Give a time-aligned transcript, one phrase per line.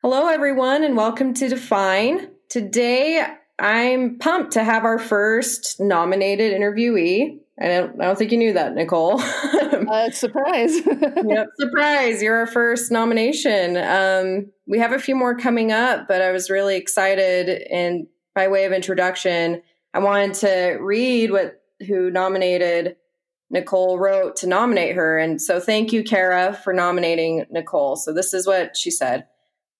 [0.00, 2.28] Hello, everyone, and welcome to Define.
[2.48, 3.26] Today,
[3.58, 7.40] I'm pumped to have our first nominated interviewee.
[7.60, 9.20] I don't, I don't think you knew that, Nicole.
[9.20, 10.76] uh, surprise.
[10.86, 12.22] yep, surprise.
[12.22, 13.76] You're our first nomination.
[13.76, 17.48] Um, we have a few more coming up, but I was really excited.
[17.68, 18.06] And
[18.36, 19.62] by way of introduction,
[19.94, 22.94] I wanted to read what who nominated
[23.50, 25.18] Nicole wrote to nominate her.
[25.18, 27.96] And so thank you, Kara, for nominating Nicole.
[27.96, 29.26] So this is what she said.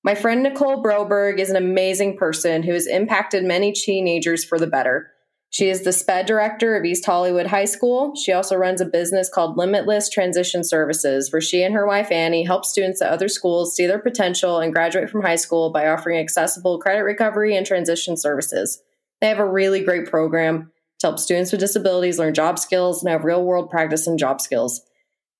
[0.08, 4.66] My friend Nicole Broberg is an amazing person who has impacted many teenagers for the
[4.66, 5.10] better.
[5.50, 8.14] She is the SPED director of East Hollywood High School.
[8.14, 12.44] She also runs a business called Limitless Transition Services, where she and her wife Annie
[12.44, 16.18] help students at other schools see their potential and graduate from high school by offering
[16.18, 18.80] accessible credit recovery and transition services.
[19.20, 23.12] They have a really great program to help students with disabilities learn job skills and
[23.12, 24.87] have real world practice in job skills.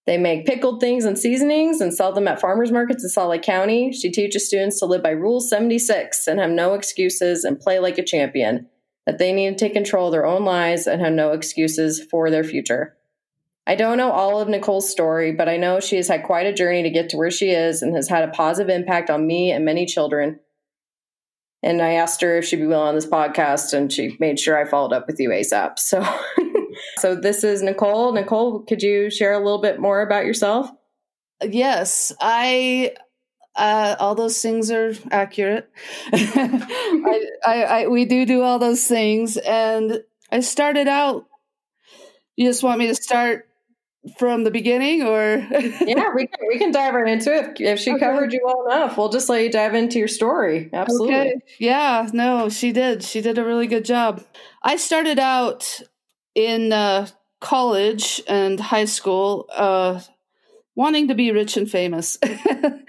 [0.09, 3.43] They make pickled things and seasonings and sell them at farmers markets in Salt Lake
[3.43, 3.93] County.
[3.93, 7.99] She teaches students to live by Rule 76 and have no excuses and play like
[7.99, 8.69] a champion,
[9.05, 12.31] that they need to take control of their own lives and have no excuses for
[12.31, 12.97] their future.
[13.67, 16.55] I don't know all of Nicole's story, but I know she has had quite a
[16.55, 19.53] journey to get to where she is and has had a positive impact on me
[19.53, 20.41] and many children.
[21.63, 24.57] And I asked her if she'd be willing on this podcast, and she made sure
[24.57, 25.79] I followed up with you ASAP.
[25.79, 26.01] So
[27.01, 28.13] So this is Nicole.
[28.13, 30.71] Nicole, could you share a little bit more about yourself?
[31.43, 32.95] Yes, I.
[33.57, 35.69] Uh, all those things are accurate.
[36.13, 41.27] I, I, I, we do do all those things, and I started out.
[42.37, 43.49] You just want me to start
[44.17, 47.61] from the beginning, or yeah, we can, we can dive right into it.
[47.61, 48.01] If, she okay.
[48.01, 50.71] covered you well enough, we'll just let you dive into your story.
[50.73, 51.15] Absolutely.
[51.15, 51.35] Okay.
[51.59, 52.09] Yeah.
[52.13, 53.03] No, she did.
[53.03, 54.25] She did a really good job.
[54.63, 55.81] I started out
[56.35, 57.09] in uh,
[57.41, 60.01] college and high school uh,
[60.75, 62.17] wanting to be rich and famous.
[62.23, 62.87] and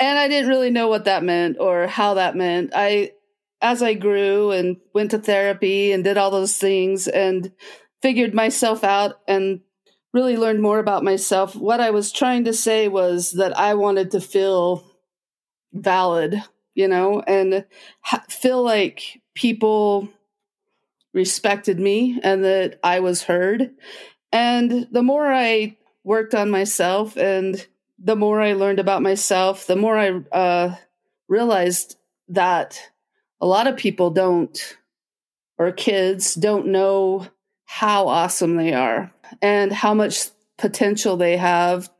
[0.00, 2.72] I didn't really know what that meant or how that meant.
[2.74, 3.12] I
[3.62, 7.52] as I grew and went to therapy and did all those things and
[8.00, 9.60] figured myself out and
[10.12, 14.10] really learned more about myself, what I was trying to say was that I wanted
[14.12, 14.84] to feel
[15.72, 16.42] valid,
[16.74, 17.64] you know, and
[18.00, 20.08] ha- feel like people
[21.12, 23.70] respected me and that I was heard.
[24.32, 27.66] And the more I worked on myself and
[27.98, 30.76] the more I learned about myself, the more I uh,
[31.28, 31.96] realized
[32.28, 32.80] that
[33.40, 34.76] a lot of people don't,
[35.58, 37.26] or kids don't know
[37.64, 40.28] how awesome they are and how much
[40.58, 41.90] potential they have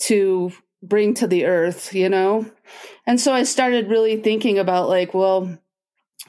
[0.00, 2.50] to bring to the earth, you know?
[3.06, 5.58] And so I started really thinking about, like, well,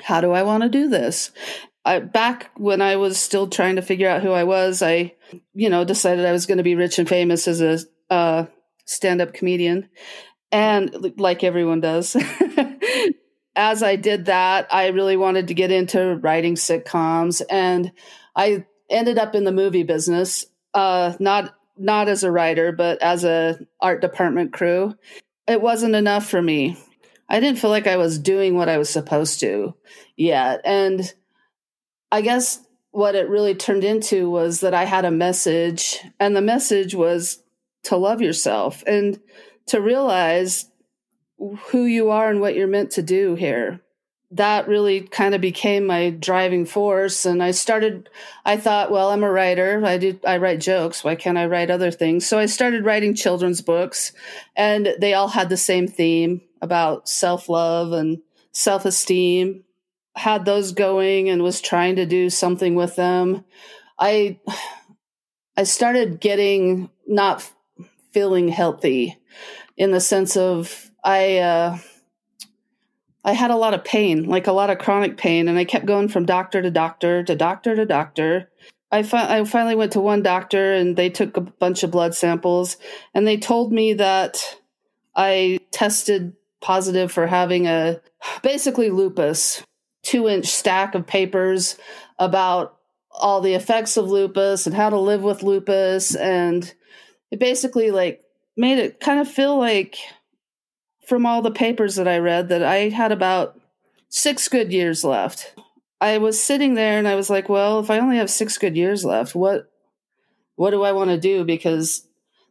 [0.02, 1.32] how do I want to do this?
[1.84, 5.16] I, back when I was still trying to figure out who I was, I,
[5.54, 7.80] you know, decided I was going to be rich and famous as a
[8.14, 8.46] uh,
[8.86, 9.90] stand-up comedian,
[10.52, 12.16] and like everyone does.
[13.56, 17.92] as I did that, I really wanted to get into writing sitcoms, and
[18.36, 20.46] I ended up in the movie business.
[20.74, 24.94] Uh, not not as a writer, but as a art department crew.
[25.48, 26.78] It wasn't enough for me.
[27.28, 29.74] I didn't feel like I was doing what I was supposed to
[30.16, 31.12] yet, and
[32.12, 32.62] I guess
[32.92, 37.42] what it really turned into was that I had a message, and the message was
[37.84, 39.20] to love yourself and
[39.68, 40.66] to realize
[41.68, 43.80] who you are and what you're meant to do here.
[44.32, 47.26] That really kind of became my driving force.
[47.26, 48.10] And I started,
[48.46, 49.82] I thought, well, I'm a writer.
[49.84, 51.04] I do, I write jokes.
[51.04, 52.26] Why can't I write other things?
[52.26, 54.14] So I started writing children's books,
[54.56, 59.64] and they all had the same theme about self love and self esteem
[60.16, 63.46] had those going and was trying to do something with them,
[64.00, 64.40] I
[65.58, 67.50] I started getting not
[68.12, 69.18] feeling healthy
[69.78, 71.78] in the sense of I uh,
[73.24, 75.86] I had a lot of pain, like a lot of chronic pain, and I kept
[75.86, 78.50] going from doctor to doctor to doctor to doctor.
[78.92, 82.14] I, fi- I finally went to one doctor and they took a bunch of blood
[82.14, 82.76] samples
[83.14, 84.58] and they told me that
[85.16, 88.02] I tested positive for having a
[88.44, 89.64] basically lupus
[90.04, 91.78] two inch stack of papers
[92.20, 92.78] about
[93.12, 96.74] all the effects of lupus and how to live with lupus and
[97.30, 98.24] it basically like
[98.56, 99.98] made it kind of feel like
[101.06, 103.60] from all the papers that I read that I had about
[104.10, 105.56] 6 good years left.
[106.00, 108.76] I was sitting there and I was like, well, if I only have 6 good
[108.78, 109.70] years left, what
[110.56, 112.08] what do I want to do because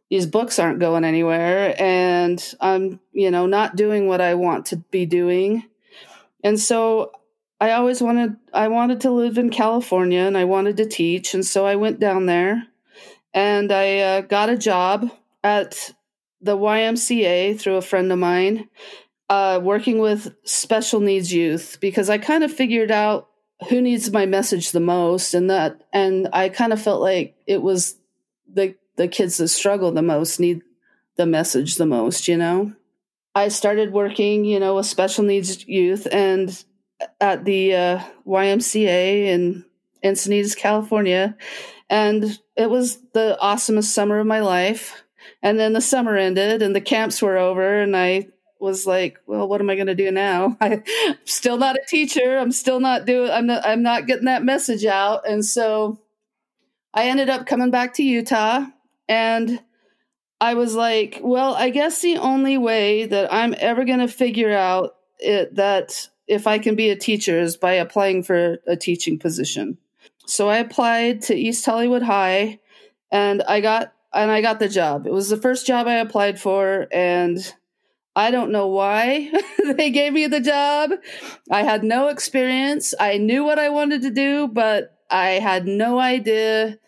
[0.09, 4.77] these books aren't going anywhere and I'm, you know, not doing what I want to
[4.77, 5.63] be doing.
[6.43, 7.13] And so
[7.61, 11.45] I always wanted I wanted to live in California and I wanted to teach, and
[11.45, 12.63] so I went down there
[13.33, 15.11] and I uh, got a job
[15.43, 15.93] at
[16.41, 18.67] the YMCA through a friend of mine.
[19.29, 23.29] uh, working with special needs youth because I kind of figured out
[23.69, 27.61] who needs my message the most, and that, and I kind of felt like it
[27.61, 27.95] was
[28.53, 30.63] the the kids that struggle the most need
[31.15, 32.27] the message the most.
[32.27, 32.73] You know,
[33.35, 36.63] I started working, you know, with special needs youth and
[37.19, 39.65] at the uh, YMCA in
[40.03, 41.35] Encinitas, California,
[41.89, 45.03] and it was the awesomest summer of my life.
[45.43, 48.27] And then the summer ended and the camps were over and I
[48.59, 50.55] was like, well, what am I going to do now?
[50.61, 50.83] I'm
[51.25, 52.37] still not a teacher.
[52.37, 55.27] I'm still not doing I'm not I'm not getting that message out.
[55.27, 55.99] And so
[56.93, 58.65] I ended up coming back to Utah
[59.09, 59.59] and
[60.39, 64.51] I was like, well, I guess the only way that I'm ever going to figure
[64.51, 69.19] out it that if I can be a teacher is by applying for a teaching
[69.19, 69.77] position.
[70.25, 72.59] So I applied to East Hollywood High
[73.11, 75.05] and I got and I got the job.
[75.05, 77.37] It was the first job I applied for and
[78.15, 79.29] I don't know why
[79.75, 80.91] they gave me the job.
[81.49, 82.93] I had no experience.
[82.97, 86.79] I knew what I wanted to do, but I had no idea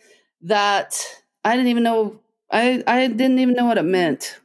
[0.43, 1.05] that
[1.43, 4.39] I didn't even know I I didn't even know what it meant.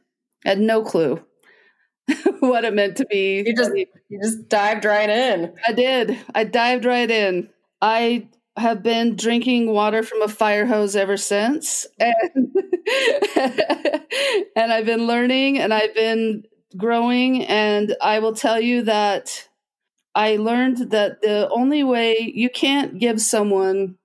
[0.45, 1.23] I had no clue
[2.39, 3.43] what it meant to be.
[3.45, 5.53] You just you just dived right in.
[5.67, 6.17] I did.
[6.33, 7.49] I dived right in.
[7.81, 8.27] I
[8.57, 11.87] have been drinking water from a fire hose ever since.
[11.99, 12.55] And,
[14.55, 16.43] and I've been learning and I've been
[16.77, 17.45] growing.
[17.45, 19.47] And I will tell you that
[20.13, 23.97] I learned that the only way you can't give someone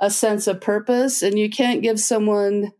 [0.00, 2.72] a sense of purpose and you can't give someone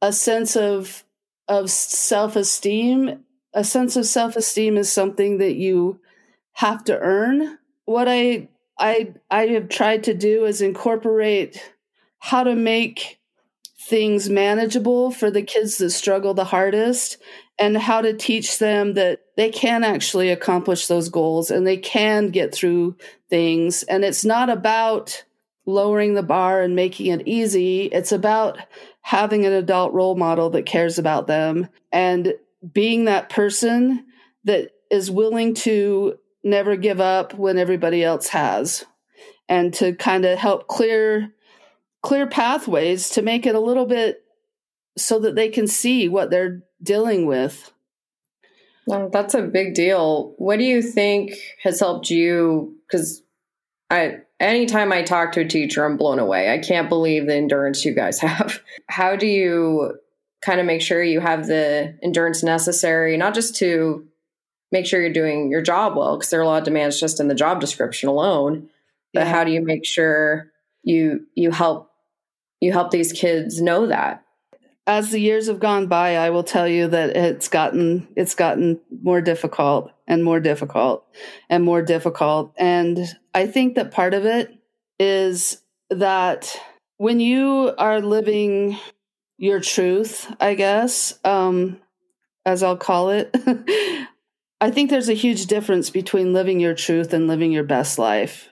[0.00, 1.04] a sense of
[1.46, 3.22] of self-esteem
[3.54, 6.00] a sense of self-esteem is something that you
[6.52, 7.58] have to earn.
[7.84, 8.48] What i
[8.78, 11.62] I I have tried to do is incorporate
[12.18, 13.20] how to make
[13.78, 17.18] things manageable for the kids that struggle the hardest
[17.58, 22.30] and how to teach them that they can actually accomplish those goals and they can
[22.30, 22.96] get through
[23.28, 23.82] things.
[23.84, 25.22] And it's not about
[25.66, 27.84] lowering the bar and making it easy.
[27.86, 28.58] It's about
[29.02, 31.68] having an adult role model that cares about them.
[31.92, 32.34] And
[32.72, 34.06] being that person
[34.44, 38.84] that is willing to never give up when everybody else has
[39.48, 41.32] and to kind of help clear
[42.02, 44.22] clear pathways to make it a little bit
[44.96, 47.72] so that they can see what they're dealing with.
[48.86, 50.34] Well, that's a big deal.
[50.36, 51.32] What do you think
[51.62, 52.76] has helped you?
[52.86, 53.22] Because
[53.90, 56.52] i anytime i talk to a teacher i'm blown away.
[56.52, 58.60] I can't believe the endurance you guys have.
[58.88, 59.98] How do you
[60.44, 64.06] kind of make sure you have the endurance necessary not just to
[64.70, 67.20] make sure you're doing your job well because there are a lot of demands just
[67.20, 68.68] in the job description alone
[69.14, 69.32] but yeah.
[69.32, 70.50] how do you make sure
[70.82, 71.90] you you help
[72.60, 74.22] you help these kids know that
[74.86, 78.78] as the years have gone by i will tell you that it's gotten it's gotten
[79.02, 81.06] more difficult and more difficult
[81.48, 84.52] and more difficult and i think that part of it
[84.98, 86.54] is that
[86.98, 88.78] when you are living
[89.38, 91.78] your truth i guess um
[92.46, 93.34] as i'll call it
[94.64, 98.48] I think there's a huge difference between living your truth and living your best life.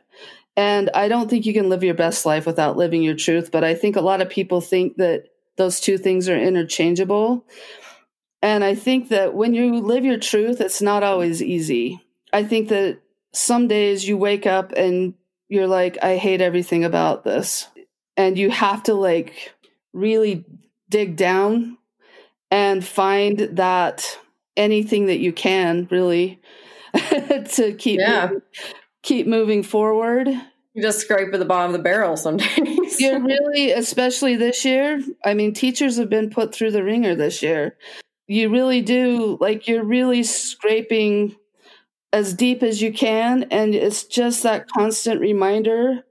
[0.59, 3.65] And I don't think you can live your best life without living your truth, but
[3.65, 5.25] I think a lot of people think that
[5.57, 7.47] those two things are interchangeable.
[8.43, 12.05] And I think that when you live your truth, it's not always easy.
[12.31, 13.01] I think that
[13.33, 15.15] some days you wake up and
[15.49, 17.69] you're like, I hate everything about this.
[18.19, 19.55] And you have to like
[19.95, 20.45] really
[20.93, 21.79] dig down
[22.51, 24.19] and find that
[24.57, 26.41] anything that you can really
[27.55, 28.27] to keep yeah.
[28.27, 28.43] moving,
[29.03, 30.29] keep moving forward.
[30.75, 33.01] You just scrape at the bottom of the barrel sometimes.
[33.01, 35.03] you really, especially this year.
[35.25, 37.77] I mean, teachers have been put through the ringer this year.
[38.27, 41.37] You really do like you're really scraping
[42.13, 46.05] as deep as you can, and it's just that constant reminder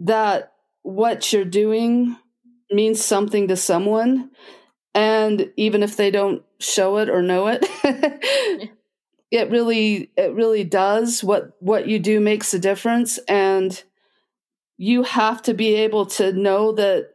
[0.00, 2.16] that what you're doing
[2.74, 4.30] means something to someone
[4.94, 7.64] and even if they don't show it or know it
[9.34, 11.24] it really it really does.
[11.24, 13.82] What what you do makes a difference and
[14.76, 17.10] you have to be able to know that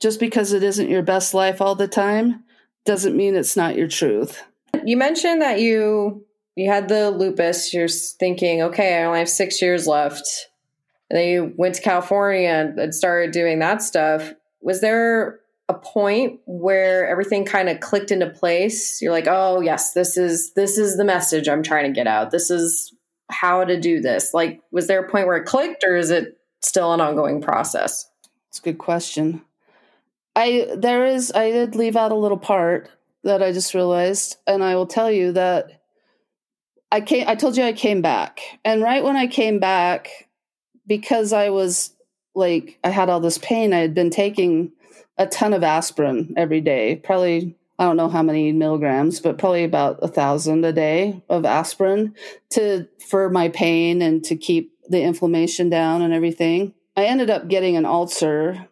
[0.00, 2.42] just because it isn't your best life all the time
[2.84, 4.42] doesn't mean it's not your truth.
[4.84, 7.72] You mentioned that you you had the lupus.
[7.72, 10.48] You're thinking okay i only have six years left.
[11.08, 16.40] And then you went to california and started doing that stuff was there a point
[16.46, 19.00] where everything kind of clicked into place?
[19.00, 22.30] You're like oh yes this is this is the message i'm trying to get out.
[22.30, 22.94] This is
[23.30, 24.34] how to do this.
[24.34, 28.06] Like was there a point where it clicked or is it still an ongoing process?
[28.48, 29.42] It's a good question.
[30.36, 32.88] I there is i did leave out a little part
[33.24, 35.80] that i just realized and i will tell you that
[36.92, 38.40] I came I told you I came back.
[38.64, 40.28] And right when I came back
[40.86, 41.94] because I was
[42.34, 44.72] like I had all this pain, I had been taking
[45.18, 49.64] a ton of aspirin every day, probably I don't know how many milligrams, but probably
[49.64, 52.14] about a thousand a day of aspirin
[52.50, 56.74] to for my pain and to keep the inflammation down and everything.
[56.94, 58.68] I ended up getting an ulcer,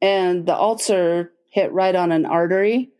[0.00, 2.90] and the ulcer hit right on an artery,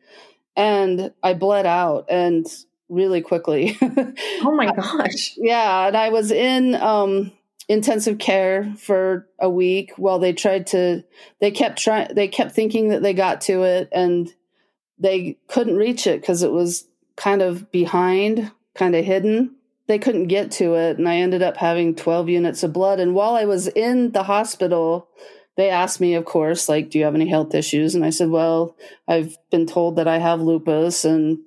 [0.57, 2.45] and I bled out and
[2.89, 3.79] really quickly.
[3.83, 5.35] oh my gosh!
[5.37, 7.31] yeah, and I was in um,
[7.69, 11.05] intensive care for a week while they tried to.
[11.41, 12.15] They kept trying.
[12.15, 14.33] They kept thinking that they got to it, and
[14.99, 19.57] they couldn't reach it because it was kind of behind, kind of hidden.
[19.87, 23.01] They couldn't get to it, and I ended up having 12 units of blood.
[23.01, 25.09] And while I was in the hospital,
[25.57, 27.95] they asked me, of course, like, do you have any health issues?
[27.95, 31.39] And I said, well, I've been told that I have lupus and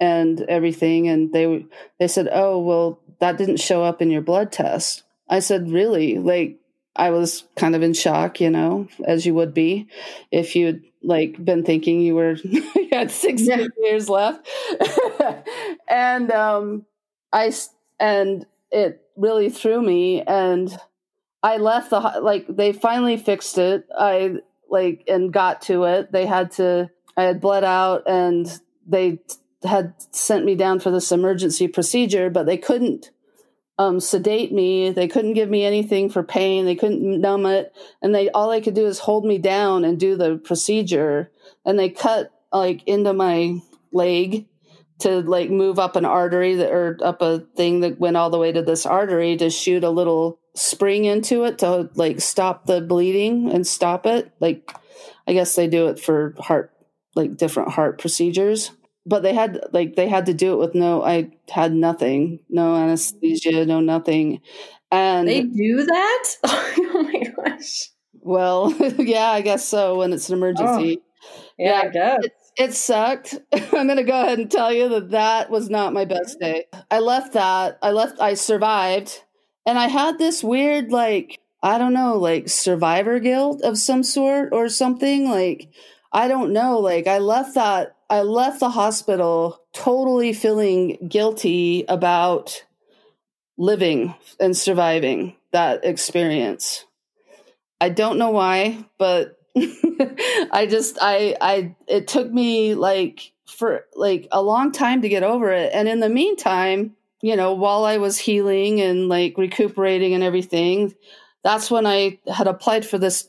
[0.00, 1.08] and everything.
[1.08, 1.66] And they
[1.98, 5.02] they said, oh, well, that didn't show up in your blood test.
[5.28, 6.18] I said, really?
[6.18, 6.58] Like,
[6.96, 9.88] I was kind of in shock, you know, as you would be
[10.30, 13.66] if you'd like been thinking you were you had six yeah.
[13.78, 14.48] years left.
[15.88, 16.86] and um
[17.32, 17.52] I
[17.98, 20.76] and it really threw me and
[21.42, 23.86] I left the like they finally fixed it.
[23.96, 24.36] I
[24.70, 26.12] like and got to it.
[26.12, 28.46] They had to I had bled out and
[28.86, 29.18] they
[29.64, 33.10] had sent me down for this emergency procedure, but they couldn't
[33.78, 34.90] um, sedate me.
[34.90, 36.64] They couldn't give me anything for pain.
[36.64, 39.98] They couldn't numb it, and they all they could do is hold me down and
[39.98, 41.30] do the procedure.
[41.64, 43.60] And they cut like into my
[43.92, 44.46] leg
[45.00, 48.38] to like move up an artery that, or up a thing that went all the
[48.38, 52.80] way to this artery to shoot a little spring into it to like stop the
[52.80, 54.32] bleeding and stop it.
[54.38, 54.72] Like
[55.26, 56.70] I guess they do it for heart
[57.16, 58.70] like different heart procedures
[59.06, 62.74] but they had like they had to do it with no i had nothing no
[62.74, 64.40] anesthesia no nothing.
[64.90, 66.24] And they do that?
[66.96, 67.90] Oh my gosh.
[68.20, 71.00] Well yeah i guess so when it's an emergency.
[71.00, 72.18] Oh, yeah, yeah, i guess.
[72.24, 73.34] it, it sucked.
[73.52, 76.64] I'm gonna go ahead and tell you that that was not my best day.
[76.90, 79.22] I left that i left i survived
[79.66, 84.50] and i had this weird like i don't know like survivor guilt of some sort
[84.52, 85.68] or something like
[86.14, 92.64] i don't know like i left that I left the hospital totally feeling guilty about
[93.56, 96.84] living and surviving that experience.
[97.80, 104.28] I don't know why, but I just I I it took me like for like
[104.30, 105.72] a long time to get over it.
[105.72, 110.94] And in the meantime, you know, while I was healing and like recuperating and everything,
[111.42, 113.28] that's when I had applied for this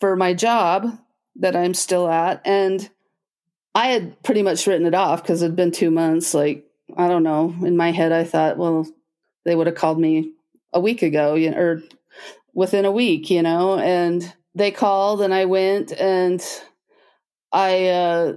[0.00, 0.98] for my job
[1.36, 2.88] that I'm still at and
[3.74, 6.32] I had pretty much written it off because it'd been two months.
[6.32, 6.64] Like,
[6.96, 7.54] I don't know.
[7.62, 8.86] In my head, I thought, well,
[9.44, 10.32] they would have called me
[10.72, 11.82] a week ago, you know, or
[12.54, 16.42] within a week, you know, and they called and I went and
[17.52, 18.36] I uh,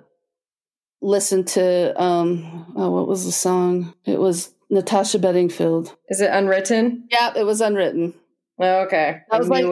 [1.01, 3.93] listened to, um, oh, what was the song?
[4.05, 5.95] It was Natasha Bedingfield.
[6.09, 7.07] Is it Unwritten?
[7.11, 8.15] Yeah, it was Unwritten.
[8.59, 9.21] Okay.
[9.29, 9.65] That was like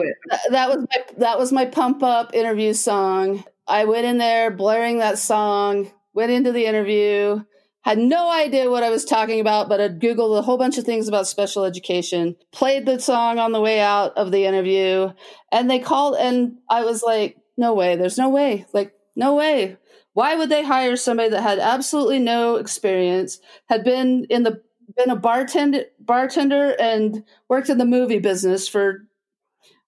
[0.50, 3.44] that was my that was my pump up interview song.
[3.66, 7.42] I went in there blaring that song, went into the interview,
[7.86, 10.84] had no idea what I was talking about, but had Googled a whole bunch of
[10.84, 15.12] things about special education, played the song on the way out of the interview,
[15.52, 19.76] and they called, and I was like, no way, there's no way, like, no way.
[20.14, 23.38] Why would they hire somebody that had absolutely no experience,
[23.68, 24.62] had been in the
[24.96, 29.06] been a bartender bartender and worked in the movie business for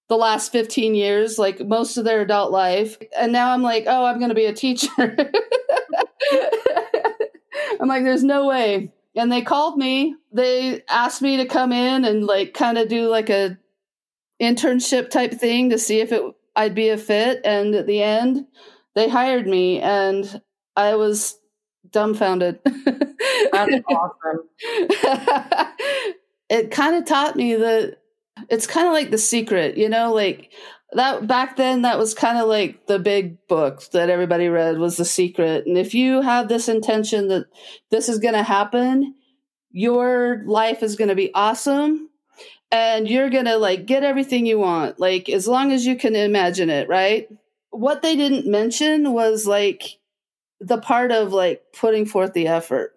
[0.07, 2.97] the last 15 years, like most of their adult life.
[3.17, 4.89] And now I'm like, oh, I'm going to be a teacher.
[7.79, 8.91] I'm like, there's no way.
[9.15, 10.15] And they called me.
[10.33, 13.57] They asked me to come in and like kind of do like a
[14.41, 16.23] internship type thing to see if it
[16.55, 17.41] I'd be a fit.
[17.45, 18.45] And at the end,
[18.95, 20.41] they hired me, and
[20.75, 21.38] I was
[21.91, 22.59] dumbfounded.
[22.63, 24.49] That's awesome.
[26.49, 27.97] it kind of taught me that
[28.49, 30.51] it's kind of like the secret, you know, like
[30.93, 34.97] that back then that was kind of like the big book that everybody read was
[34.97, 35.65] the secret.
[35.67, 37.45] And if you have this intention that
[37.91, 39.15] this is going to happen,
[39.71, 42.09] your life is going to be awesome
[42.71, 46.15] and you're going to like get everything you want, like as long as you can
[46.15, 47.27] imagine it, right?
[47.69, 49.98] What they didn't mention was like
[50.59, 52.93] the part of like putting forth the effort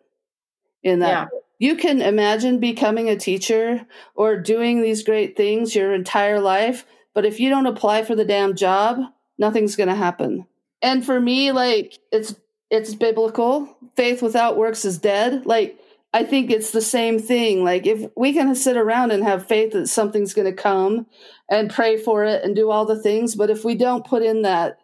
[0.82, 5.94] in that yeah you can imagine becoming a teacher or doing these great things your
[5.94, 8.98] entire life, but if you don't apply for the damn job,
[9.38, 10.44] nothing's going to happen.
[10.82, 12.34] And for me, like it's
[12.68, 13.76] it's biblical.
[13.94, 15.46] Faith without works is dead.
[15.46, 15.78] Like
[16.12, 17.62] I think it's the same thing.
[17.62, 21.06] Like if we can sit around and have faith that something's going to come
[21.48, 24.42] and pray for it and do all the things, but if we don't put in
[24.42, 24.78] that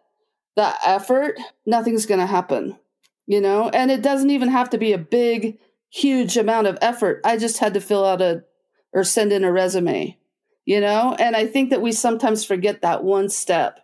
[0.59, 2.77] that effort, nothing's going to happen.
[3.25, 7.21] You know, and it doesn't even have to be a big huge amount of effort.
[7.23, 8.43] I just had to fill out a
[8.91, 10.17] or send in a resume.
[10.65, 13.79] You know, and I think that we sometimes forget that one step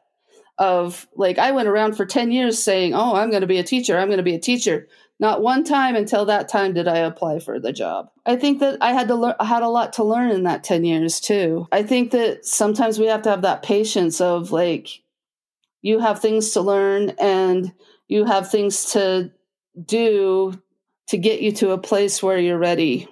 [0.58, 3.64] of like I went around for 10 years saying, "Oh, I'm going to be a
[3.64, 3.98] teacher.
[3.98, 7.40] I'm going to be a teacher." Not one time until that time did I apply
[7.40, 8.10] for the job.
[8.26, 10.64] I think that I had to learn I had a lot to learn in that
[10.64, 11.68] 10 years too.
[11.72, 15.02] I think that sometimes we have to have that patience of like
[15.86, 17.72] you have things to learn and
[18.08, 19.32] you have things to
[19.86, 20.60] do
[21.06, 23.08] to get you to a place where you're ready.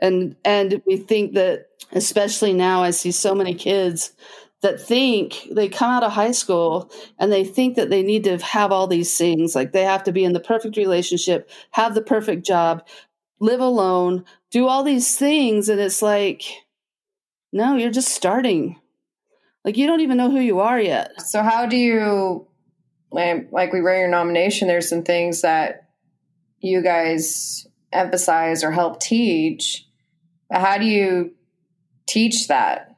[0.00, 4.12] And and we think that especially now I see so many kids
[4.62, 8.38] that think they come out of high school and they think that they need to
[8.38, 12.02] have all these things like they have to be in the perfect relationship have the
[12.02, 12.84] perfect job
[13.38, 16.44] live alone do all these things and it's like
[17.52, 18.80] no you're just starting
[19.64, 22.46] like you don't even know who you are yet so how do you
[23.10, 25.88] like we read your nomination there's some things that
[26.60, 29.86] you guys emphasize or help teach
[30.50, 31.32] how do you
[32.06, 32.92] teach that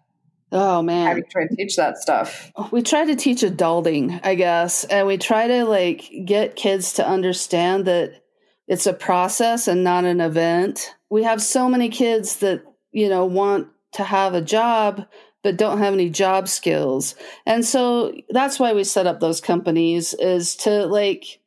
[0.56, 1.06] Oh man.
[1.09, 2.52] How do you try to teach that stuff?
[2.71, 4.85] We try to teach adulting, I guess.
[4.85, 8.23] And we try to like get kids to understand that
[8.68, 10.94] it's a process and not an event.
[11.11, 15.04] We have so many kids that, you know, want to have a job
[15.44, 17.14] but don't have any job skills.
[17.46, 21.40] And so that's why we set up those companies is to like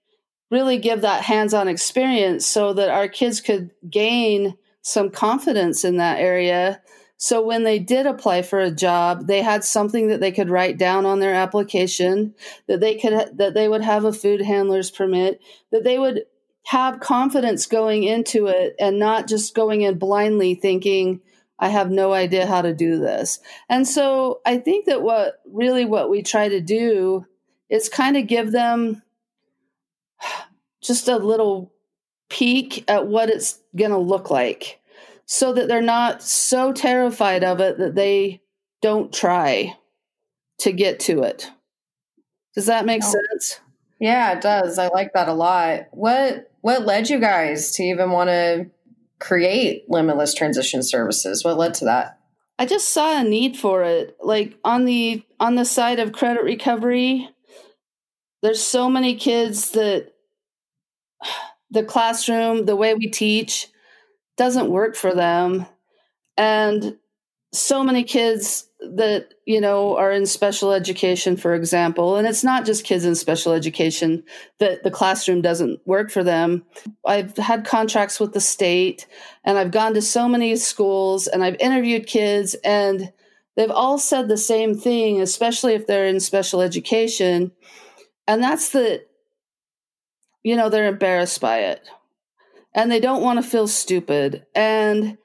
[0.50, 6.20] really give that hands-on experience so that our kids could gain some confidence in that
[6.20, 6.82] area
[7.18, 10.78] so when they did apply for a job, they had something that they could write
[10.78, 12.36] down on their application,
[12.68, 16.26] that they could that they would have a food handler's permit, that they would
[16.66, 21.22] have confidence going into it and not just going in blindly thinking
[21.60, 23.40] I have no idea how to do this.
[23.70, 27.26] And so I think that what really what we try to do
[27.70, 29.02] is kind of give them
[30.82, 31.72] just a little
[32.30, 34.80] peek at what it's going to look like
[35.26, 38.42] so that they're not so terrified of it that they
[38.82, 39.76] don't try
[40.60, 41.52] to get to it.
[42.56, 43.12] Does that make oh.
[43.12, 43.60] sense?
[44.00, 44.78] Yeah, it does.
[44.78, 45.88] I like that a lot.
[45.92, 48.70] What what led you guys to even want to
[49.20, 51.44] create limitless transition services?
[51.44, 52.20] What led to that?
[52.60, 54.18] I just saw a need for it.
[54.22, 57.30] Like on the on the side of credit recovery,
[58.42, 60.14] there's so many kids that
[61.70, 63.68] the classroom, the way we teach,
[64.38, 65.66] doesn't work for them
[66.38, 66.98] and
[67.52, 68.67] so many kids
[68.98, 73.16] that you know are in special education for example and it's not just kids in
[73.16, 74.24] special education
[74.60, 76.64] that the classroom doesn't work for them.
[77.06, 79.08] I've had contracts with the state
[79.44, 83.12] and i've gone to so many schools and i've interviewed kids and
[83.56, 87.52] they've all said the same thing especially if they're in special education
[88.28, 89.08] and that's that
[90.44, 91.88] you know they're embarrassed by it
[92.74, 95.18] and they don't want to feel stupid and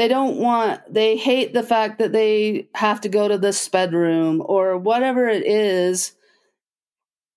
[0.00, 3.92] they don't want they hate the fact that they have to go to this sped
[3.92, 6.12] room or whatever it is.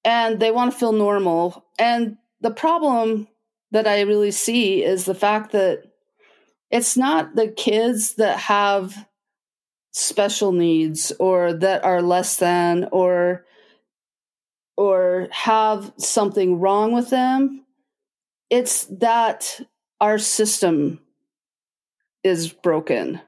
[0.06, 1.65] And they want to feel normal.
[1.78, 3.28] And the problem
[3.71, 5.84] that i really see is the fact that
[6.71, 9.10] it's not the kids that have
[9.91, 13.45] special needs or that are less than or
[14.78, 17.65] or have something wrong with them.
[18.49, 19.60] It's that
[19.99, 21.02] our system
[22.23, 23.21] is broken.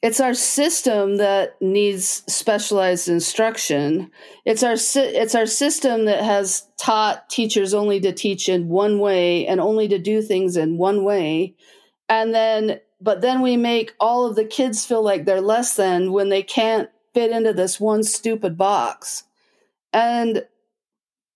[0.00, 4.12] It's our system that needs specialized instruction.
[4.44, 9.46] It's our it's our system that has taught teachers only to teach in one way
[9.46, 11.56] and only to do things in one way.
[12.08, 16.12] And then but then we make all of the kids feel like they're less than
[16.12, 19.24] when they can't fit into this one stupid box.
[19.92, 20.46] And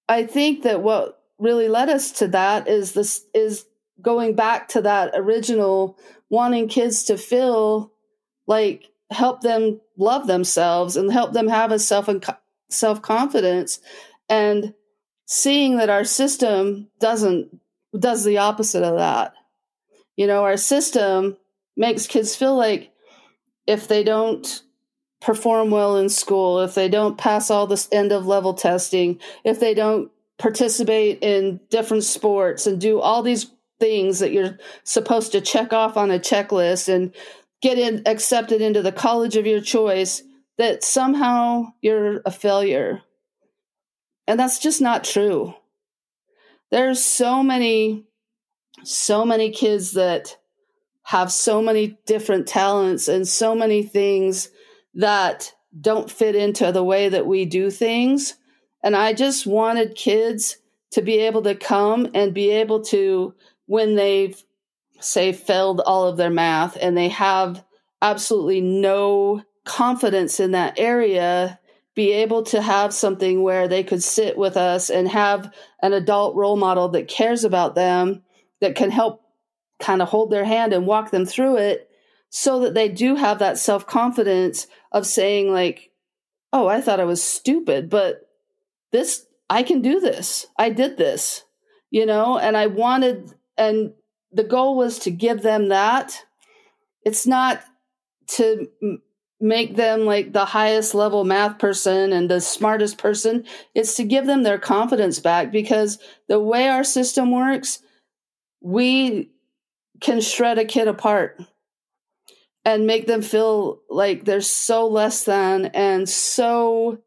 [0.09, 3.65] I think that what really led us to that is this is
[4.03, 7.93] going back to that original wanting kids to feel
[8.47, 12.25] like help them love themselves and help them have a self and
[12.71, 13.81] self confidence
[14.29, 14.75] and
[15.27, 17.61] seeing that our system doesn't
[17.99, 19.35] does the opposite of that.
[20.17, 21.37] You know our system
[21.77, 22.93] makes kids feel like
[23.67, 24.63] if they don't
[25.21, 29.61] perform well in school if they don't pass all this end of level testing if
[29.61, 33.49] they don't participate in different sports and do all these
[33.83, 37.13] things that you're supposed to check off on a checklist and
[37.63, 40.23] get in, accepted into the college of your choice
[40.57, 43.03] that somehow you're a failure.
[44.29, 45.55] And that's just not true.
[46.71, 48.05] There's so many
[48.85, 50.37] so many kids that
[51.03, 54.49] have so many different talents and so many things
[54.95, 58.35] that don't fit into the way that we do things.
[58.83, 60.59] And I just wanted kids
[60.93, 63.35] to be able to come and be able to,
[63.73, 64.45] when they've,
[65.01, 67.65] say, failed all of their math and they have
[68.03, 71.59] absolutely no confidence in that area,
[71.95, 76.37] be able to have something where they could sit with us and have an adult
[76.37, 78.23] role model that cares about them,
[78.61, 79.23] that can help
[79.81, 81.89] kind of hold their hand and walk them through it
[82.29, 85.93] so that they do have that self confidence of saying, like,
[86.53, 88.29] oh, I thought I was stupid, but
[88.91, 90.47] this, I can do this.
[90.59, 91.45] I did this,
[91.91, 93.93] you know, and I wanted, and
[94.33, 96.25] the goal was to give them that.
[97.05, 97.63] It's not
[98.29, 98.69] to
[99.41, 103.45] make them like the highest level math person and the smartest person.
[103.75, 107.81] It's to give them their confidence back because the way our system works,
[108.61, 109.31] we
[110.01, 111.41] can shred a kid apart
[112.65, 116.99] and make them feel like they're so less than and so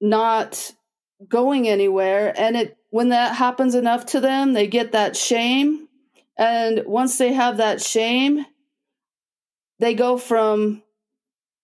[0.00, 0.72] not
[1.28, 5.88] going anywhere and it when that happens enough to them they get that shame
[6.36, 8.44] and once they have that shame
[9.78, 10.82] they go from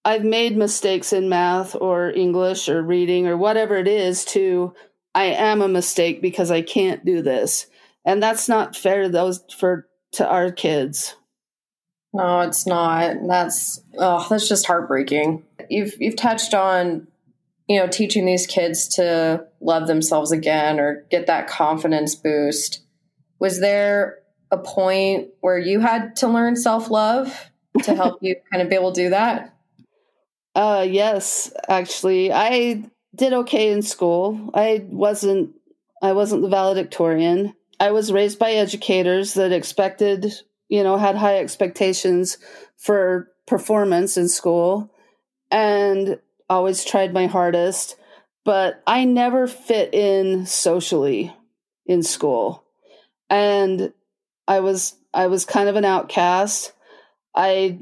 [0.05, 4.73] I've made mistakes in math or English or reading or whatever it is to
[5.15, 7.67] I am a mistake because I can't do this.
[8.05, 11.17] And that's not fair to those for to our kids.
[12.13, 13.17] No, it's not.
[13.27, 15.45] That's oh, that's just heartbreaking.
[15.69, 17.08] You've you've touched on
[17.69, 22.83] you know teaching these kids to love themselves again or get that confidence boost.
[23.39, 24.19] Was there
[24.51, 27.51] a point where you had to learn self-love
[27.83, 29.55] to help you kind of be able to do that?
[30.55, 32.33] Uh yes, actually.
[32.33, 34.51] I did okay in school.
[34.55, 35.55] I wasn't
[36.03, 37.55] I wasn't the valedictorian.
[37.81, 40.33] I was raised by educators that expected,
[40.69, 42.39] you know, had high expectations
[42.77, 44.91] for performance in school
[45.51, 46.19] and
[46.49, 47.97] always tried my hardest,
[48.45, 51.35] but I never fit in socially
[51.87, 52.65] in school.
[53.31, 53.93] And
[54.47, 56.73] I was I was kind of an outcast.
[57.35, 57.81] I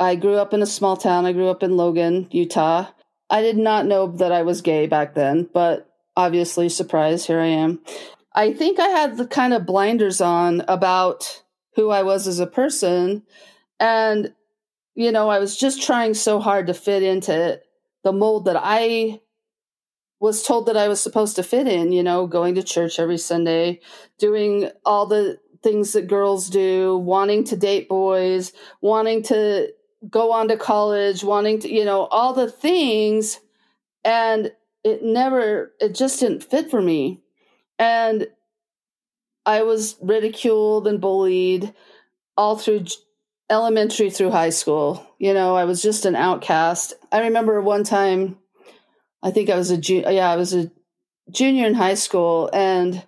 [0.00, 1.26] I grew up in a small town.
[1.26, 2.86] I grew up in Logan, Utah.
[3.30, 7.46] I did not know that I was gay back then, but obviously, surprise, here I
[7.46, 7.80] am.
[8.34, 11.42] I think I had the kind of blinders on about
[11.74, 13.24] who I was as a person.
[13.80, 14.32] And,
[14.98, 17.60] you know, I was just trying so hard to fit into
[18.02, 19.20] the mold that I
[20.18, 23.16] was told that I was supposed to fit in, you know, going to church every
[23.16, 23.78] Sunday,
[24.18, 29.68] doing all the things that girls do, wanting to date boys, wanting to
[30.10, 33.38] go on to college, wanting to, you know, all the things.
[34.04, 34.50] And
[34.82, 37.20] it never, it just didn't fit for me.
[37.78, 38.26] And
[39.46, 41.72] I was ridiculed and bullied
[42.36, 42.86] all through
[43.50, 45.06] elementary through high school.
[45.18, 46.94] You know, I was just an outcast.
[47.10, 48.38] I remember one time,
[49.22, 50.70] I think I was a ju- yeah, I was a
[51.30, 53.04] junior in high school, and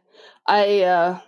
[0.47, 1.21] I uh,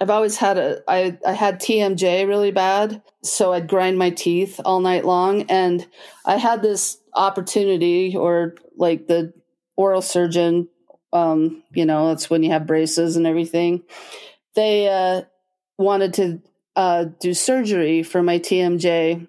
[0.00, 4.60] I've always had a I I had TMJ really bad, so I'd grind my teeth
[4.64, 5.86] all night long, and
[6.24, 9.32] I had this opportunity, or like the
[9.76, 10.68] oral surgeon,
[11.12, 13.82] um, you know, that's when you have braces and everything.
[14.54, 15.22] They uh,
[15.78, 16.42] wanted to
[16.78, 19.26] uh, do surgery for my TMJ,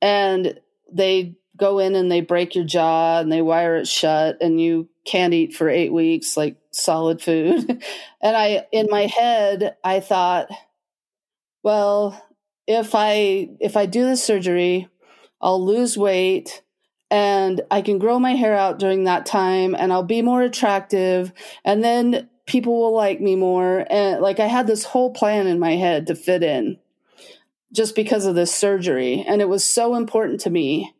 [0.00, 0.58] and
[0.90, 4.88] they go in and they break your jaw and they wire it shut, and you
[5.04, 7.68] can't eat for eight weeks, like solid food.
[8.22, 10.48] and I, in my head, I thought,
[11.62, 12.24] well,
[12.66, 14.88] if I if I do this surgery,
[15.42, 16.62] I'll lose weight
[17.10, 21.32] and I can grow my hair out during that time and I'll be more attractive
[21.66, 25.58] and then people will like me more and like I had this whole plan in
[25.58, 26.78] my head to fit in
[27.72, 30.94] just because of this surgery and it was so important to me.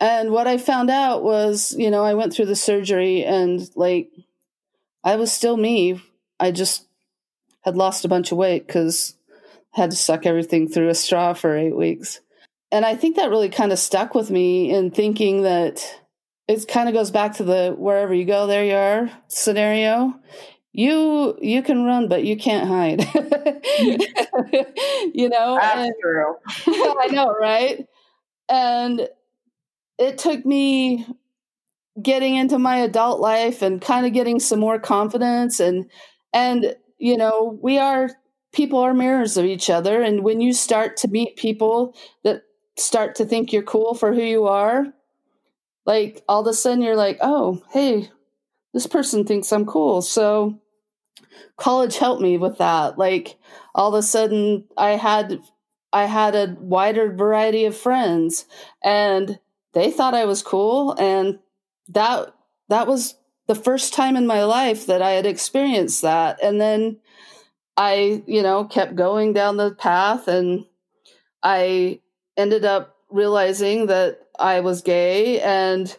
[0.00, 4.10] And what I found out was, you know, I went through the surgery and like
[5.04, 6.02] I was still me.
[6.40, 6.86] I just
[7.62, 9.14] had lost a bunch of weight cuz
[9.70, 12.20] had to suck everything through a straw for 8 weeks.
[12.72, 16.00] And I think that really kind of stuck with me in thinking that
[16.48, 20.14] it kind of goes back to the wherever you go there you are scenario
[20.76, 23.08] you you can run but you can't hide.
[25.14, 26.34] You know that's and, true.
[27.00, 27.86] I know right?
[28.48, 29.08] And
[29.98, 31.06] it took me
[32.02, 35.88] getting into my adult life and kind of getting some more confidence and
[36.32, 38.10] and you know we are
[38.52, 40.02] people are mirrors of each other.
[40.02, 42.42] And when you start to meet people that
[42.76, 44.86] start to think you're cool for who you are
[45.86, 48.10] like all of a sudden you're like oh hey
[48.72, 50.02] this person thinks i'm cool.
[50.02, 50.60] So
[51.56, 52.98] college helped me with that.
[52.98, 53.36] Like
[53.74, 55.40] all of a sudden I had
[55.92, 58.46] I had a wider variety of friends
[58.82, 59.38] and
[59.72, 61.38] they thought I was cool and
[61.88, 62.34] that
[62.68, 63.14] that was
[63.46, 66.42] the first time in my life that I had experienced that.
[66.42, 66.98] And then
[67.76, 70.64] I, you know, kept going down the path and
[71.42, 72.00] I
[72.36, 75.94] ended up realizing that I was gay and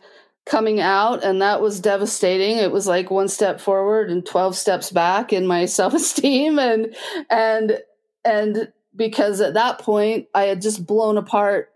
[0.46, 2.58] coming out and that was devastating.
[2.58, 6.96] It was like one step forward and 12 steps back in my self-esteem and
[7.30, 7.80] and
[8.24, 11.70] and because at that point i had just blown apart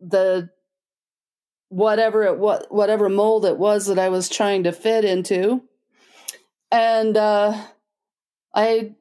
[0.00, 0.48] the
[1.68, 5.62] whatever it what whatever mold it was that i was trying to fit into.
[6.70, 7.60] And uh
[8.54, 8.94] i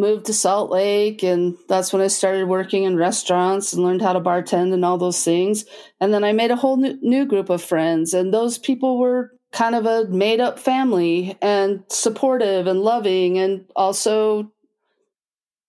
[0.00, 4.14] moved to Salt Lake and that's when I started working in restaurants and learned how
[4.14, 5.64] to bartend and all those things.
[6.00, 9.74] And then I made a whole new, group of friends and those people were kind
[9.74, 14.50] of a made up family and supportive and loving and also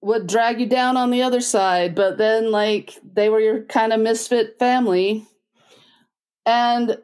[0.02, 3.94] would drag you down on the other side, but then like they were your kind
[3.94, 5.28] of misfit family.
[6.46, 6.98] And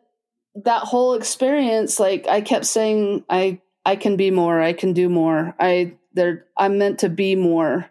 [0.64, 5.08] that whole experience like I kept saying I I can be more, I can do
[5.08, 5.56] more.
[5.60, 7.90] I there I'm meant to be more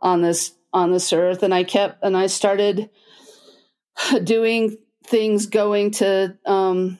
[0.00, 2.90] on this on this earth and I kept and I started
[4.24, 6.98] doing things going to um,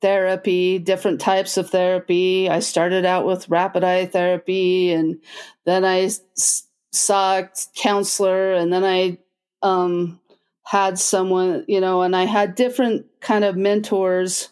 [0.00, 2.50] therapy, different types of therapy.
[2.50, 5.20] I started out with rapid eye therapy and
[5.64, 9.18] then I s- saw a counselor and then I
[9.62, 10.20] um,
[10.64, 14.50] had someone, you know, and I had different kind of mentors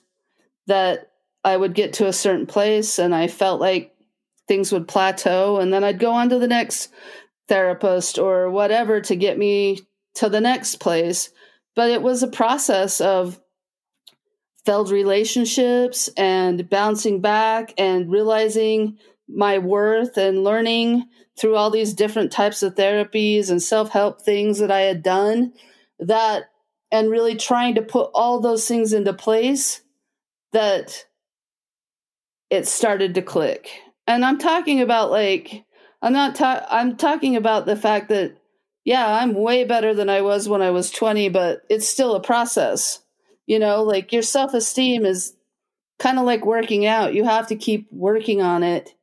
[0.66, 1.10] that
[1.44, 3.94] I would get to a certain place and I felt like
[4.50, 6.88] things would plateau and then I'd go on to the next
[7.46, 9.78] therapist or whatever to get me
[10.14, 11.30] to the next place.
[11.76, 13.40] But it was a process of
[14.66, 21.04] failed relationships and bouncing back and realizing my worth and learning
[21.38, 25.52] through all these different types of therapies and self help things that I had done
[26.00, 26.50] that
[26.90, 29.80] and really trying to put all those things into place
[30.52, 31.06] that
[32.50, 33.70] it started to click
[34.10, 35.64] and I'm talking about like
[36.02, 38.36] I'm not ta- I'm talking about the fact that
[38.84, 42.20] yeah, I'm way better than I was when I was 20, but it's still a
[42.20, 43.00] process.
[43.46, 45.34] You know, like your self-esteem is
[45.98, 47.14] kind of like working out.
[47.14, 48.94] You have to keep working on it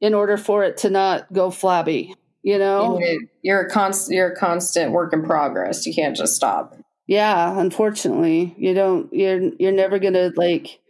[0.00, 2.98] in order for it to not go flabby, you know?
[3.42, 5.86] You're a constant you're a constant work in progress.
[5.86, 6.76] You can't just stop.
[7.06, 8.54] Yeah, unfortunately.
[8.58, 10.80] You don't you're you're never going to like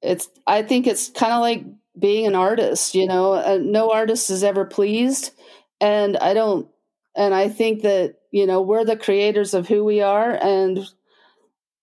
[0.00, 1.64] it's I think it's kind of like
[1.98, 5.32] being an artist you know uh, no artist is ever pleased.
[5.80, 6.68] And i don't
[7.16, 10.32] and i think that you know we're the creators of who we are.
[10.32, 10.80] And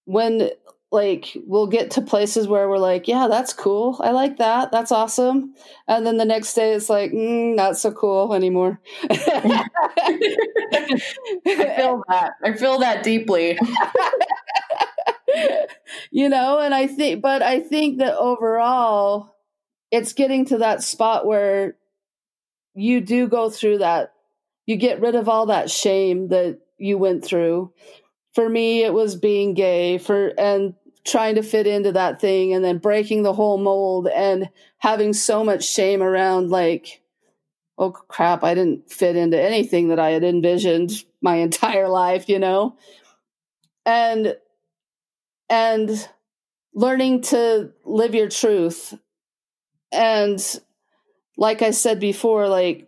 [0.06, 0.50] when
[0.92, 4.00] like we'll get to places where we're like yeah that's cool.
[4.04, 4.72] I like that.
[4.72, 5.54] That's awesome.
[5.88, 8.80] And then the next day it's like mm, not so cool anymore.
[9.10, 10.20] I
[11.46, 12.32] feel that.
[12.44, 13.58] I feel that deeply.
[16.12, 19.36] You know and i think but i think that overall
[19.92, 21.76] it's getting to that spot where
[22.76, 24.14] you do go through that.
[24.66, 27.74] You get rid of all that shame that you went through.
[28.34, 30.76] For me, it was being gay for and
[31.06, 35.44] trying to fit into that thing and then breaking the whole mold and having so
[35.44, 37.02] much shame around like
[37.78, 42.38] oh crap i didn't fit into anything that i had envisioned my entire life you
[42.38, 42.76] know
[43.86, 44.36] and
[45.50, 46.10] and
[46.74, 48.94] learning to live your truth
[49.92, 50.60] and
[51.38, 52.88] like I said before, like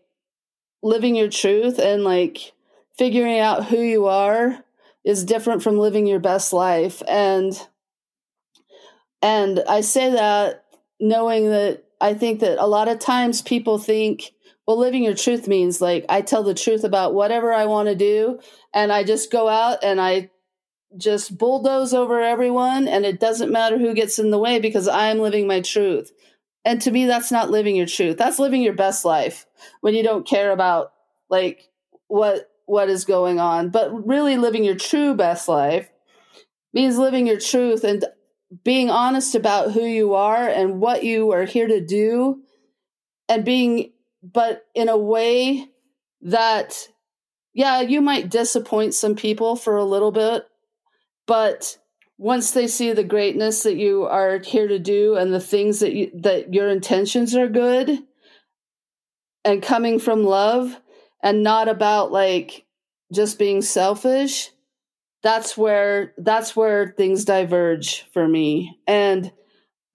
[0.84, 2.54] living your truth and like
[2.98, 4.64] figuring out who you are
[5.04, 7.02] is different from living your best life.
[7.08, 7.60] And
[9.22, 10.66] and I say that
[11.00, 14.32] knowing that I think that a lot of times people think,
[14.68, 17.96] well, living your truth means like I tell the truth about whatever I want to
[17.96, 18.40] do
[18.74, 20.30] and I just go out and I
[20.98, 25.20] just bulldoze over everyone and it doesn't matter who gets in the way because I'm
[25.20, 26.12] living my truth.
[26.64, 28.18] And to me, that's not living your truth.
[28.18, 29.46] That's living your best life
[29.82, 30.94] when you don't care about
[31.30, 31.70] like
[32.08, 33.70] what what is going on.
[33.70, 35.90] But really living your true best life
[36.74, 38.06] means living your truth and
[38.64, 42.42] being honest about who you are and what you are here to do
[43.28, 45.68] and being but in a way
[46.22, 46.88] that
[47.54, 50.46] yeah, you might disappoint some people for a little bit,
[51.28, 51.78] but
[52.22, 55.94] once they see the greatness that you are here to do and the things that
[55.94, 58.00] you that your intentions are good
[59.44, 60.80] and coming from love
[61.24, 62.66] and not about like
[63.12, 64.52] just being selfish
[65.22, 68.80] that's where that's where things diverge for me.
[68.88, 69.32] And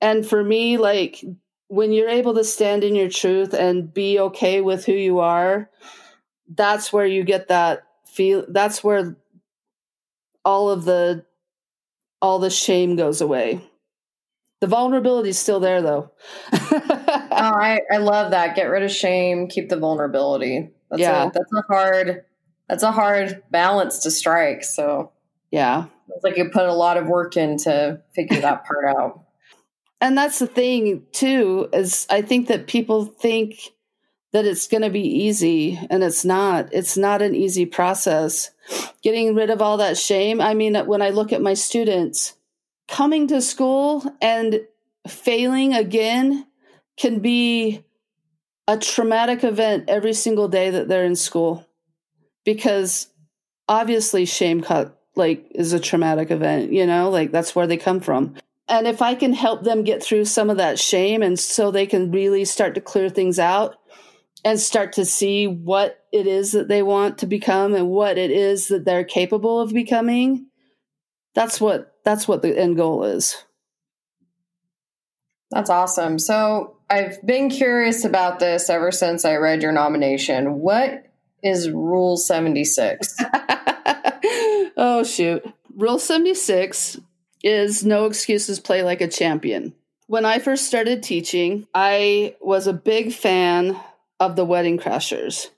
[0.00, 1.24] and for me like
[1.68, 5.68] when you're able to stand in your truth and be okay with who you are,
[6.54, 9.16] that's where you get that feel that's where
[10.44, 11.24] all of the
[12.20, 13.60] all the shame goes away.
[14.60, 16.12] The vulnerability is still there though.
[16.52, 16.80] oh,
[17.30, 18.56] I, I love that.
[18.56, 20.70] Get rid of shame, keep the vulnerability.
[20.90, 21.26] That's Yeah.
[21.26, 22.24] a, that's a hard
[22.68, 24.64] that's a hard balance to strike.
[24.64, 25.12] So
[25.50, 25.86] yeah.
[26.08, 29.22] it's like you put a lot of work in to figure that part out.
[30.00, 33.58] and that's the thing too is i think that people think
[34.32, 38.50] that it's going to be easy and it's not it's not an easy process
[39.02, 40.40] getting rid of all that shame.
[40.40, 42.34] I mean when i look at my students
[42.88, 44.60] coming to school and
[45.08, 46.46] failing again
[46.96, 47.84] can be
[48.68, 51.66] a traumatic event every single day that they're in school
[52.44, 53.08] because
[53.68, 58.00] obviously shame cut like is a traumatic event you know like that's where they come
[58.00, 58.34] from.
[58.68, 61.86] And if I can help them get through some of that shame and so they
[61.86, 63.76] can really start to clear things out
[64.46, 68.30] and start to see what it is that they want to become and what it
[68.30, 70.46] is that they're capable of becoming,
[71.34, 73.44] that's what that's what the end goal is.
[75.50, 76.20] That's awesome.
[76.20, 80.60] So I've been curious about this ever since I read your nomination.
[80.60, 81.04] What
[81.42, 83.16] is Rule 76?
[84.76, 85.44] oh shoot.
[85.74, 87.00] Rule 76
[87.42, 89.74] is no excuses play like a champion.
[90.06, 93.76] When I first started teaching, I was a big fan
[94.20, 95.48] of the Wedding Crashers.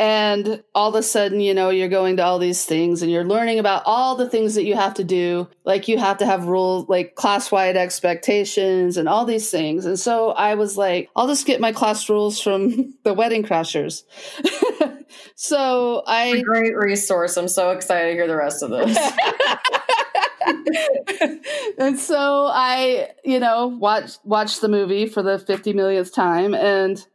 [0.00, 3.22] And all of a sudden, you know, you're going to all these things and you're
[3.22, 5.46] learning about all the things that you have to do.
[5.64, 9.84] Like you have to have rules, like class wide expectations and all these things.
[9.84, 14.04] And so I was like, I'll just get my class rules from the Wedding Crashers.
[15.34, 16.28] so I.
[16.28, 17.36] a great resource.
[17.36, 18.96] I'm so excited to hear the rest of this.
[21.78, 27.06] and so I, you know, watched watched the movie for the 50 millionth time and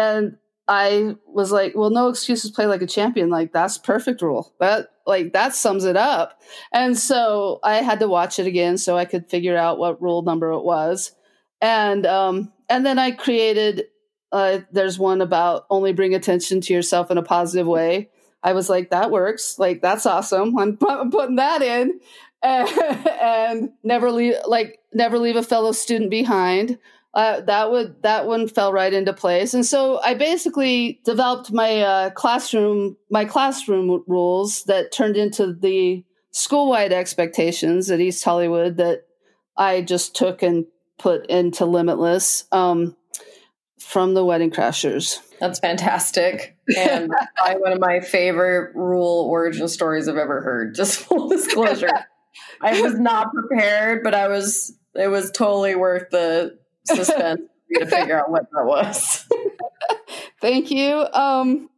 [0.00, 3.28] and I was like, well, no excuses play like a champion.
[3.28, 4.54] Like that's perfect rule.
[4.60, 6.40] That like that sums it up.
[6.72, 10.22] And so I had to watch it again so I could figure out what rule
[10.22, 11.14] number it was.
[11.60, 13.86] And um and then I created
[14.32, 18.08] uh there's one about only bring attention to yourself in a positive way.
[18.42, 19.58] I was like, that works.
[19.58, 20.56] Like that's awesome.
[20.58, 22.00] I'm, I'm putting that in.
[22.42, 22.68] And,
[23.20, 26.78] and never leave like never leave a fellow student behind
[27.12, 31.80] uh, that would that one fell right into place and so i basically developed my
[31.80, 39.02] uh, classroom my classroom rules that turned into the school-wide expectations at east hollywood that
[39.56, 40.66] i just took and
[40.98, 42.94] put into limitless um,
[43.78, 46.54] from the wedding crashers That's fantastic.
[46.76, 47.10] And
[47.58, 50.74] one of my favorite rule origin stories I've ever heard.
[50.74, 51.88] Just full disclosure.
[52.60, 57.42] I was not prepared, but I was it was totally worth the suspense
[57.74, 59.26] to figure out what that was.
[60.40, 61.68] thank you um,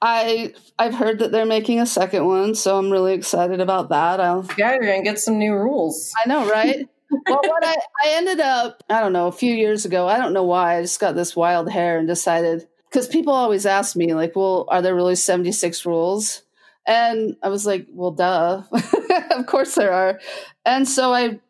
[0.00, 4.20] i i've heard that they're making a second one so i'm really excited about that
[4.20, 6.12] i'll yeah, you're gonna get some new rules.
[6.22, 6.88] I know, right?
[7.28, 7.74] well, what I,
[8.04, 10.82] I ended up, I don't know, a few years ago, I don't know why, I
[10.82, 14.82] just got this wild hair and decided, because people always ask me, like, well, are
[14.82, 16.42] there really 76 rules?
[16.86, 18.62] And I was like, well, duh.
[19.30, 20.20] of course there are.
[20.64, 21.40] And so I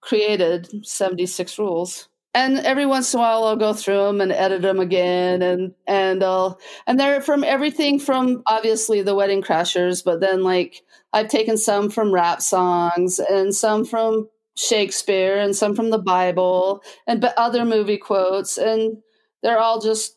[0.00, 2.08] created 76 rules.
[2.34, 5.74] And every once in a while, I'll go through them and edit them again, and
[5.86, 11.28] and I'll and they're from everything from obviously the Wedding Crashers, but then like I've
[11.28, 17.20] taken some from rap songs and some from Shakespeare and some from the Bible and
[17.20, 18.98] but other movie quotes and
[19.42, 20.16] they're all just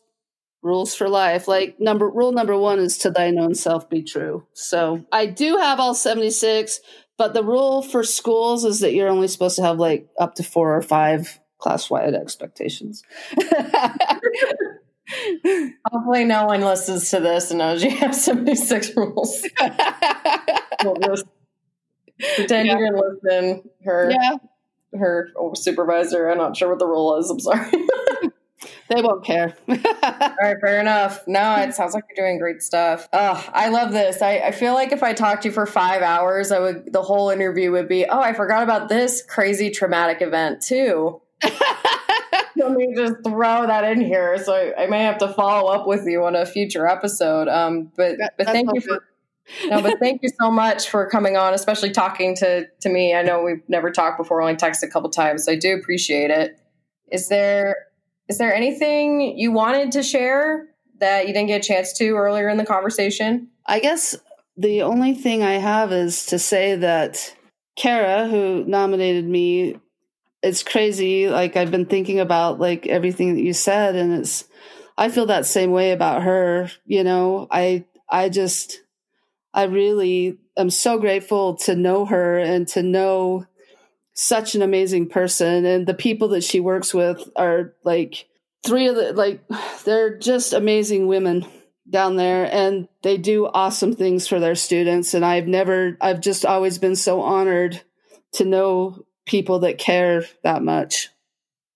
[0.62, 1.48] rules for life.
[1.48, 4.46] Like number rule number 1 is to thine own self be true.
[4.54, 6.80] So, I do have all 76,
[7.18, 10.42] but the rule for schools is that you're only supposed to have like up to
[10.42, 13.02] 4 or 5 class-wide expectations.
[15.90, 19.44] Hopefully no one listens to this and knows you have 76 rules.
[20.84, 20.94] We'll
[22.36, 22.74] pretend Yeah.
[22.78, 23.70] you didn't listen.
[23.84, 24.36] Her yeah,
[24.98, 27.30] her supervisor, I'm not sure what the rule is.
[27.30, 27.70] I'm sorry.
[28.88, 29.56] they won't care.
[29.68, 29.76] All
[30.40, 31.26] right, fair enough.
[31.26, 33.08] No, it sounds like you're doing great stuff.
[33.12, 34.20] Oh, I love this.
[34.22, 37.02] I, I feel like if I talked to you for five hours, I would the
[37.02, 41.20] whole interview would be, oh, I forgot about this crazy traumatic event too.
[42.68, 44.38] Let me just throw that in here.
[44.38, 47.48] So I, I may have to follow up with you on a future episode.
[47.48, 49.02] Um, but That- but thank you for
[49.68, 53.14] no, but thank you so much for coming on, especially talking to to me.
[53.14, 56.30] I know we've never talked before, only texted a couple times, so I do appreciate
[56.30, 56.58] it.
[57.12, 57.76] Is there
[58.28, 60.66] is there anything you wanted to share
[60.98, 63.48] that you didn't get a chance to earlier in the conversation?
[63.66, 64.16] I guess
[64.56, 67.34] the only thing I have is to say that
[67.76, 69.76] Kara, who nominated me,
[70.46, 71.28] it's crazy.
[71.28, 74.44] Like I've been thinking about like everything that you said, and it's
[74.96, 76.70] I feel that same way about her.
[76.84, 78.80] You know, I I just
[79.52, 83.46] I really am so grateful to know her and to know
[84.14, 88.26] such an amazing person and the people that she works with are like
[88.64, 89.42] three of the like
[89.84, 91.44] they're just amazing women
[91.90, 96.46] down there and they do awesome things for their students and I've never I've just
[96.46, 97.82] always been so honored
[98.34, 101.10] to know people that care that much.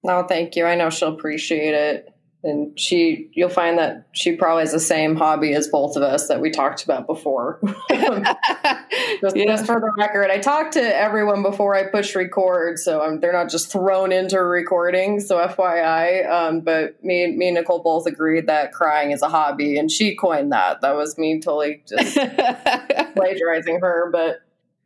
[0.03, 0.65] No, thank you.
[0.65, 5.15] I know she'll appreciate it and she you'll find that she probably has the same
[5.17, 9.45] hobby as both of us that we talked about before just, yeah.
[9.45, 13.33] just, for the record i talked to everyone before i push record so um, they're
[13.33, 18.07] not just thrown into a recording so fyi um, but me, me and nicole both
[18.07, 22.15] agreed that crying is a hobby and she coined that that was me totally just
[23.15, 24.41] plagiarizing her but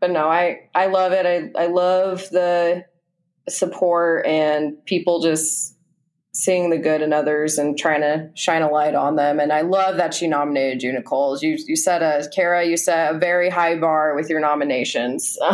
[0.04, 2.84] but no i i love it i i love the
[3.48, 5.74] support and people just
[6.34, 9.38] seeing the good in others and trying to shine a light on them.
[9.38, 11.38] And I love that she nominated you, Nicole.
[11.40, 15.38] You you set a Kara, you set a very high bar with your nominations.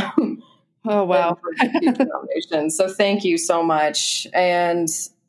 [0.82, 1.38] Um, oh wow.
[1.62, 2.74] nominations.
[2.74, 4.26] So thank you so much.
[4.32, 4.88] And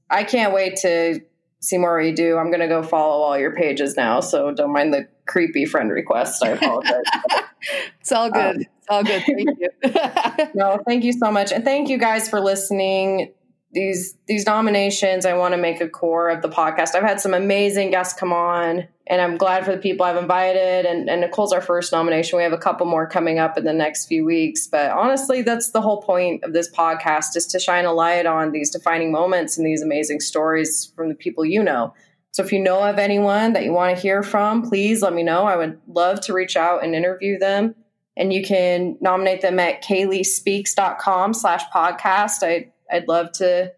[0.10, 1.20] I can't wait to
[1.60, 2.38] see more you do.
[2.38, 4.22] I'm gonna go follow all your pages now.
[4.22, 6.44] So don't mind the creepy friend request.
[6.44, 7.04] I apologize.
[8.02, 8.56] it's all good.
[8.58, 9.24] Um, it's all good.
[9.24, 9.70] Thank you.
[10.54, 11.52] no, thank you so much.
[11.52, 13.34] And thank you guys for listening
[13.74, 17.34] these these nominations i want to make a core of the podcast i've had some
[17.34, 21.54] amazing guests come on and i'm glad for the people i've invited and, and nicole's
[21.54, 24.68] our first nomination we have a couple more coming up in the next few weeks
[24.68, 28.52] but honestly that's the whole point of this podcast is to shine a light on
[28.52, 31.94] these defining moments and these amazing stories from the people you know
[32.32, 35.24] so if you know of anyone that you want to hear from please let me
[35.24, 37.76] know i would love to reach out and interview them
[38.18, 43.72] and you can nominate them at kayleespeaks.com slash podcast i I'd love to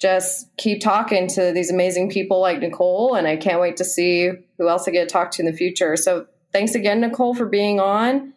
[0.00, 4.30] just keep talking to these amazing people like Nicole, and I can't wait to see
[4.56, 5.96] who else I get to talk to in the future.
[5.96, 8.32] So thanks again, Nicole, for being on.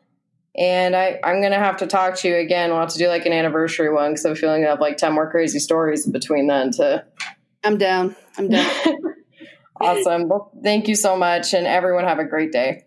[0.57, 2.71] And I, I'm going to have to talk to you again.
[2.71, 5.13] We'll have to do like an anniversary one because I'm feeling I have like 10
[5.13, 7.05] more crazy stories between then to.
[7.63, 8.15] I'm down.
[8.37, 8.69] I'm down.
[9.83, 10.27] awesome.
[10.27, 11.53] Well, thank you so much.
[11.53, 12.85] And everyone have a great day.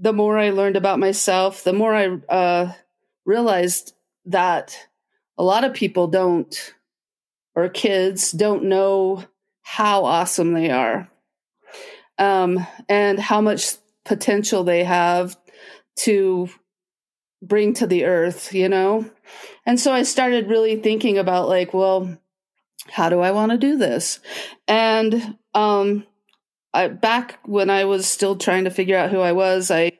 [0.00, 2.72] The more I learned about myself, the more I uh,
[3.24, 3.94] realized
[4.26, 4.78] that
[5.36, 6.74] a lot of people don't,
[7.54, 9.24] or kids don't know
[9.62, 11.10] how awesome they are
[12.18, 13.74] um, and how much
[14.04, 15.36] potential they have
[15.96, 16.48] to
[17.42, 19.08] bring to the earth, you know?
[19.66, 22.18] And so I started really thinking about, like, well,
[22.88, 24.20] how do I want to do this?
[24.66, 26.06] And um,
[26.74, 29.92] I, back when I was still trying to figure out who I was, I